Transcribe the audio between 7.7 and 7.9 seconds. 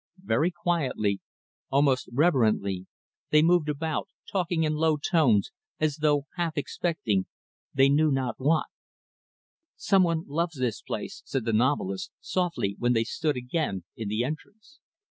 they